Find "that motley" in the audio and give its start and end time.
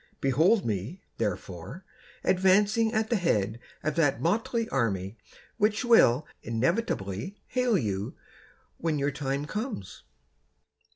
3.97-4.67